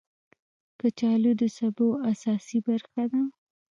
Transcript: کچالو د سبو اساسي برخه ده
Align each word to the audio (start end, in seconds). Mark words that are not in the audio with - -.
کچالو 0.79 1.31
د 1.41 1.43
سبو 1.57 1.87
اساسي 2.11 2.57
برخه 2.67 3.03
ده 3.11 3.21